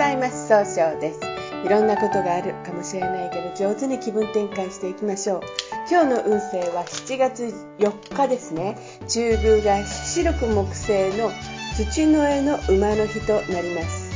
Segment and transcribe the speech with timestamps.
[0.00, 0.48] ざいます。
[0.48, 1.20] 総称です。
[1.62, 5.40] いろんなことがあるかもしれないけど上手に気分転換していきましょう。
[5.90, 8.78] 今日の運勢は7月4日ですね。
[9.08, 11.30] 中宮が白く木星の
[11.76, 14.10] 土の絵の馬の日となります。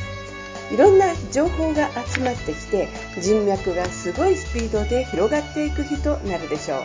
[0.73, 2.89] いろんな情報が集まってきて
[3.21, 6.79] 人脈がすごいスピードで広がっていく日となるでしょう。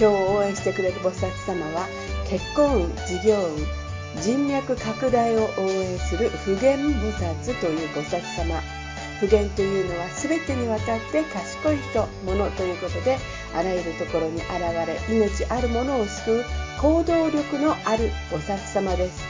[0.00, 1.86] 今日応援してくれる菩薩様は
[2.28, 3.85] 結婚運事業運
[4.22, 8.60] 人脈拡大を応援する普賢菩薩という菩薩様。
[9.20, 13.16] 普賢というのは全てにわたって賢い人物ということで
[13.54, 14.48] あらゆるところに現
[14.86, 16.44] れ命あるものを救う
[16.80, 19.24] 行動力のある菩薩様です。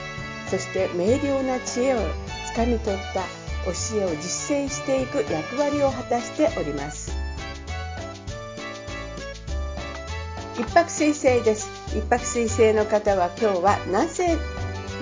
[0.51, 1.99] そして明瞭な知恵を
[2.47, 3.23] つかみ取った
[3.65, 7.13] 教えを実践していく役割を果たしております。
[10.59, 11.69] 一泊水星です。
[11.97, 14.37] 一泊水星の方は今日は南西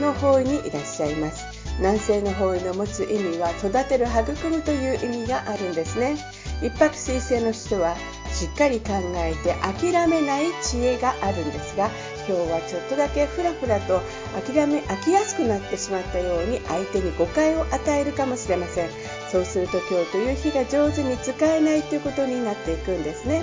[0.01, 1.45] の方位にいらっしゃいます。
[1.79, 6.17] 南西の方位の持つ意味は育てる育むという意味があるんですね。
[6.63, 7.97] 一泊水星の人は
[8.33, 11.91] しっかり考えて諦めない知恵があるんですが
[12.29, 14.01] 今日はちょっとだけふらふらと
[14.47, 18.89] 諦め飽きやすくなってしまったように相手に誤解を与えるかもしれません。
[19.31, 23.43] そうすると今日という日が上手に使えないということになっていくんですね。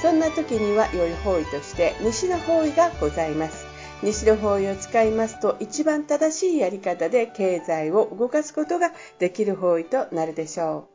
[0.00, 3.71] そんな時には良い方位として西の方位がございます。
[4.02, 10.92] 西の方位を使いますと一番正しいやり方で経済を動かすことができる方位となるでしょう。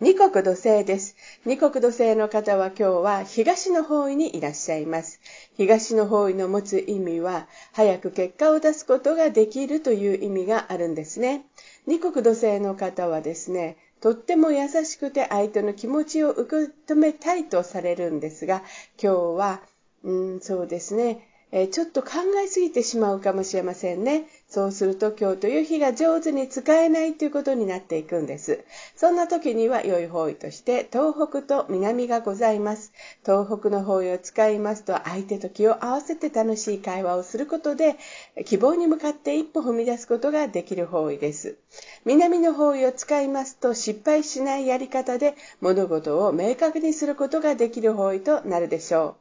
[0.00, 1.14] 二国土星です。
[1.46, 5.20] 二国土星の方は今日は東の方位にいらっしゃいます。
[5.56, 11.46] 東の方位の持つ意味は、早く結果を出すことができるという意味があるんですね。
[11.86, 18.62] 二国土星の方はですね、とっても優しくて相手の気持ちを受け止めたいとされるんですが、
[19.02, 19.62] 今日は、
[20.02, 22.10] うん、そうですね、えちょっと考
[22.44, 24.26] えすぎてしまうかもしれませんね。
[24.54, 28.62] そうすると今日という日が上手に使えないということになっていくんです。
[28.94, 32.92] そんな時には良い方位として東北と南がございます。
[33.26, 37.96] 東北の方位を使いますと相手と気を合わせて楽しい会話をすることで
[38.44, 41.56] 希望に向かって一歩踏み出すことができる方位です。
[42.04, 49.16] 南の方位を使いますと失敗しないやり方で物事を明確にすることができる方位となるでしょ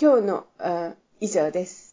[0.00, 0.02] う。
[0.02, 0.46] 今日の
[1.20, 1.87] 以上です。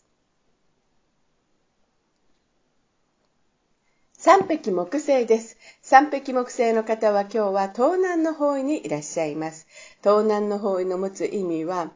[4.26, 5.56] 三匹木星です。
[5.84, 9.68] 三匹木星の方は今日は東南の方位にいらっしゃいます。
[10.04, 11.92] 東南の方位の持つ意味は、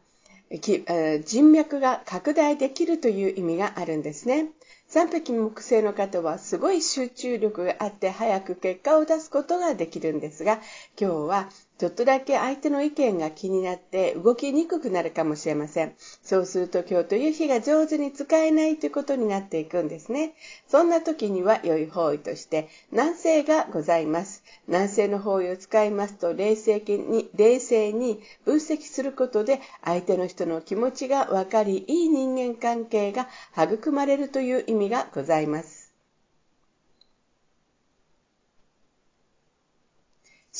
[1.26, 4.50] 人脈が拡大できるという意味があるんですね。
[4.88, 10.60] 三匹木星の方はすごい集中力があって早く結果を出すことができるんですが、
[11.02, 15.94] 今日はちょっとだけ相手の意見が気になって動きにくくなるかもしれません。
[16.22, 20.34] そうすると今日という日が上手に使えないということになっていくんですね。
[20.68, 24.44] そんな時には良い方位として南西がございます。
[24.68, 35.79] 南西の方位を使いますと冷静に冷静に分析することで相手の人の気持ちが分かりいい人間関係が育まれるという意味がございます。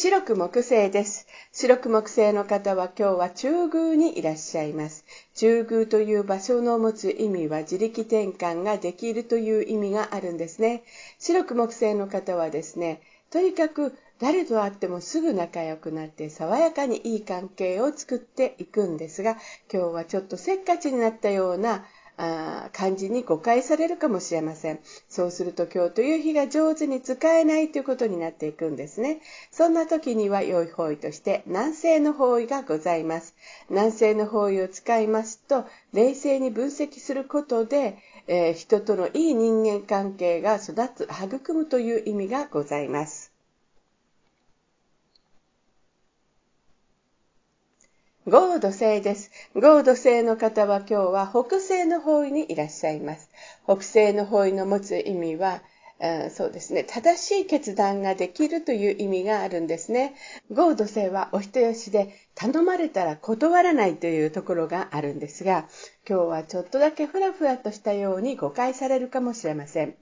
[0.02, 1.28] 白く木星です。
[1.52, 5.04] 白く木星の方は今日は中宮にいらっしゃいます。
[5.36, 10.84] 中宮という場所の持つ意味は自力転換ができるという意味があるんですね。
[11.20, 19.36] 白く木星の方はですね、とにかく誰と会ってもすぐ仲良くなって爽やかにいい関係を作っていくんですが、
[19.70, 21.84] 今日はちょっとせっかちになったような
[22.22, 24.80] あ感じに誤解されるかもしれません。
[25.08, 29.22] そうすると今日という日が上手に使えないということになっていくんですね。
[29.52, 33.36] そんな時には良い方位として南西の方位がございます。
[33.70, 35.64] 南西の方位を使いますと
[35.94, 37.98] 冷静に分析することで、
[38.28, 43.29] えー、人とのいい人間関係が育つ、育むという意味がございます。
[48.30, 49.32] 豪土星です。
[49.56, 53.28] 豪土星の方は今日は北西の方位にいらっしゃいます。
[53.64, 55.64] 北西の方位の持つ意味は、
[56.30, 60.14] そうですね、正しい決断ができるという意味があるんですね。
[60.52, 65.68] 豪土星はお人よしで頼まれたら断らないというところがあるんですが、
[66.08, 69.96] 今日はちょっとだけふらふらとしたように誤解されるかもしれません。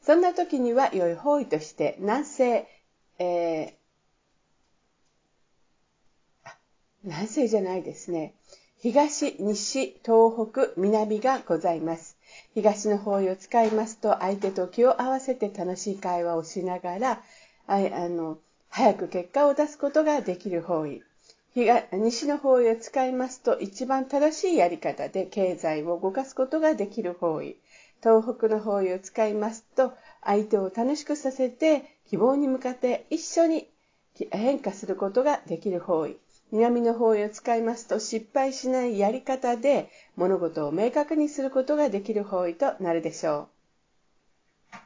[0.00, 2.66] そんな時には良い方位として南西、
[3.18, 3.83] えー
[7.04, 8.34] 南西じゃないですね。
[8.78, 12.16] 東、西、東北、南がございます。
[12.54, 17.22] 東の方位を使いますと、相手と気を合わせて楽しい会話をしながら、
[17.66, 17.78] あ
[18.08, 21.02] の、早く結果を出すことができる方位。
[21.92, 27.58] 西の方位を使いますと、一番正しいやり方で経済を動かすことができる方位。
[28.02, 29.92] 東北の方位を使いますと、
[30.22, 33.68] 相手を楽しくさせて、希望に向かって一緒に
[34.30, 36.18] 変化することができる方位。
[36.54, 43.48] 南の方位を使いますと失敗しないやり方で物事を明確にすることができる方位となるでしょ
[44.76, 44.80] う。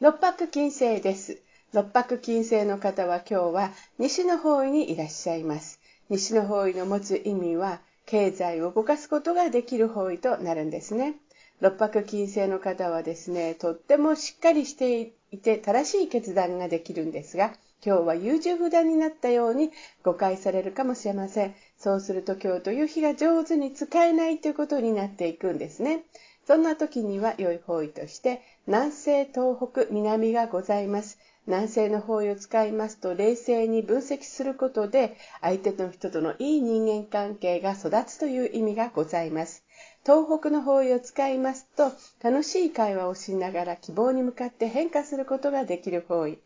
[0.00, 1.40] 六白金星です。
[1.72, 3.70] 六白金星の方は今日は
[4.00, 5.78] 西の方位にいらっしゃいます。
[6.08, 11.14] 西の方位の持つ意味は経済を動かすことができる方位となるんですね。
[11.60, 17.52] 六白金星の方はですね、とってもしっかりしていて正しい決断ができるんですが、
[17.84, 19.70] 今日は優柔不断になったように
[20.02, 21.54] 誤解されるかもしれません。
[21.76, 26.04] そうすると今日という日が上手に使えないということになっていくんですね。
[26.46, 31.18] そんな時には良い方位として南西、東北、南がございます。
[31.46, 39.64] 南西の方位を使いますと冷静に分析することで相手の人とのいい人間関係が育つという意味がございます。
[40.04, 41.92] 東北の方位を使いますと
[42.22, 46.38] 楽しい会話をしながら希望に向かって変化することができる方位。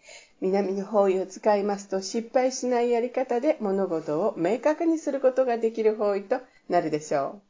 [0.42, 7.42] 南の方位を使いますと失敗しないやり方で物事を明確にすることができる方位となるでしょう。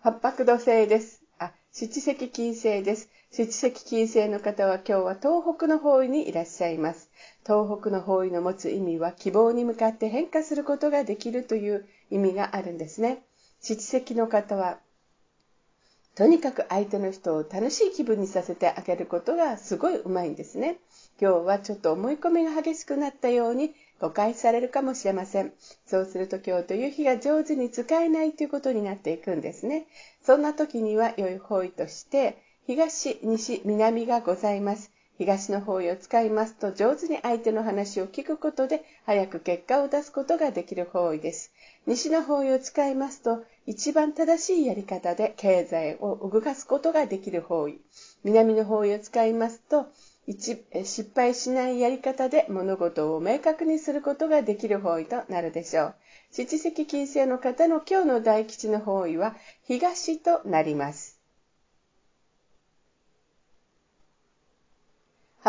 [0.00, 1.22] 八白土星です。
[1.38, 3.08] あ、七石金星です。
[3.30, 7.12] 七石金星の方は今日は東北の方位にいらっしゃいます。
[7.46, 13.22] 東北の方位の持つ意味は希望に向かって変化することができるという意味があるんですね。
[13.60, 14.80] 七石の方は
[16.14, 20.78] とにかく相手の人を楽しい気分にさせてあげることがすごいうまいんですね。
[21.20, 25.52] 今日はちょっと思い込みが激しくなったように誤解されるかもしれません。
[25.86, 29.86] そうすると今日という日が上手に使えないということになっていくんですね。
[30.22, 34.90] そんな時には良い方位として東、西、南がございます。
[35.20, 41.52] 東の方位を使いますと上手に相手の話を聞くことで早く結果を出すことができる方位です。
[41.86, 47.82] 西の方位を使いますと一番正しいやり方で経済を動かすことができる方位。
[48.24, 49.88] 南の方位を使いますと
[50.26, 55.94] 失敗しないやり方で物事を明確にすることができる方位となるでしょう。
[56.30, 61.19] 七石金星の方の今日の大吉の方位は東となります。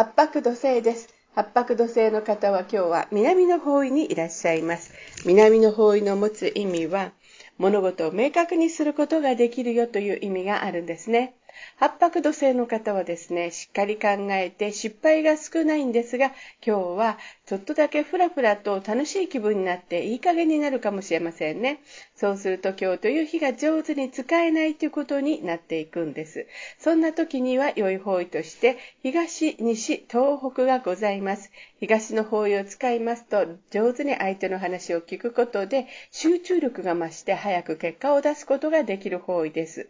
[0.01, 1.13] 八白土星です。
[1.35, 4.91] 八白土星の方は今日は南の方位にいらっしゃいます。
[5.27, 7.11] 南の方位の持つ意味は、
[7.59, 11.35] 物事を明確にすることができるよという意味があるんですね。
[11.77, 16.27] 八白土星の方はですね、しっかり考えて失敗が少ないんですが、
[16.65, 21.79] 今日はちょっとだけふらふらと楽しい気分になっていい加減になるかもしれませんね。
[22.15, 26.45] そうすると今日という日が上手に使えないということになっていくんです。
[26.79, 31.51] そんな時には良い方位として東、西、東北がございます。
[31.79, 39.89] 東の方位を使いますと上手に相手の話を聞くことで集中力が増して早く結果を出すことができる方位です。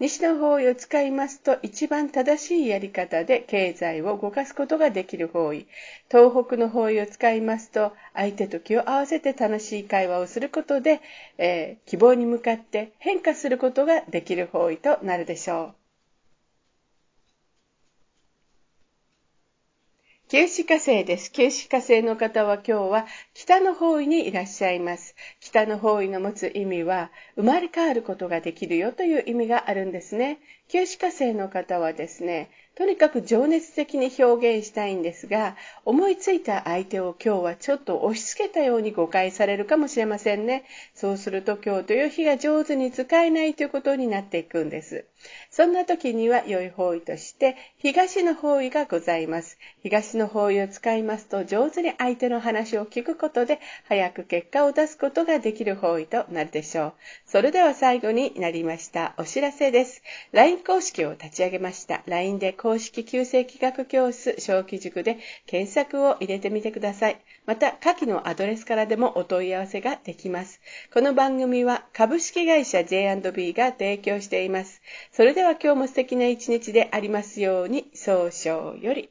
[0.00, 5.66] 西の方位を使いますと一番正しいやり方で経済を動かすことができる方位。
[6.08, 11.00] 東北の方位を使いますと相手と気を合わせて楽しい会話をすることで、
[11.36, 15.77] えー、希望に向かって変化することができる方位となるでしょう。
[20.30, 21.32] 九死火星です。
[21.32, 25.14] 九死火星の方は今日は北の方位にいらっしゃいます。
[25.40, 30.38] 北の方位の持つ意味は生まれ変わることができるよという意味があるんですね。
[30.68, 35.56] 九死火星の方はですね、とにかく情熱的に表現したいんですが、
[35.86, 40.64] 思いついた相手を今日はちょっと押し付けたように誤解されるかもしれませんね。
[40.94, 45.06] そうすると今日という日が上手に使えないということになっていくんです。
[45.58, 49.58] そんな時には良い方位として東の方位がございます。
[49.82, 56.92] 東の方位を使いますと上手に相手の話を聞くことで早く結果を出すことができる方位となるでしょう。
[57.26, 60.00] それでは最後になりましたお知らせです。
[60.30, 62.04] LINE 公式を立ち上げました。
[62.06, 67.20] LINE で公式旧正規学教室小規塾で検索を入れてみてください。
[67.46, 70.60] また、下記のアドレスからでもお問い合わせができます。
[70.94, 74.82] この番組は株式会社 J&B が提供しています。
[75.10, 79.08] それでは今日も素敵な一日でありますように、早々より。